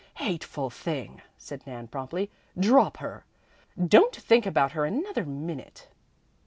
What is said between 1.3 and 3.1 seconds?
said Nan promptly. "Drop